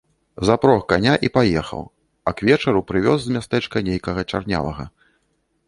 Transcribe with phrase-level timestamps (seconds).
[0.47, 1.83] Запрог каня і паехаў,
[2.31, 4.91] а к вечару прывёз з мястэчка нейкага чарнявага.